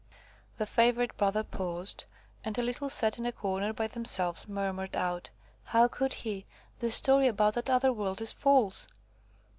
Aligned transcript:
The 0.57 0.65
favourite 0.65 1.15
brother 1.15 1.43
paused, 1.43 2.05
and 2.43 2.57
a 2.57 2.63
little 2.63 2.89
set 2.89 3.19
in 3.19 3.25
a 3.27 3.31
corner 3.31 3.71
by 3.71 3.85
themselves 3.87 4.47
murmured 4.47 4.95
out, 4.95 5.29
"How 5.65 5.87
could 5.87 6.13
he? 6.25 6.47
The 6.79 6.89
story 6.89 7.27
about 7.27 7.53
that 7.53 7.69
other 7.69 7.93
world 7.93 8.19
is 8.19 8.31
false." 8.31 8.87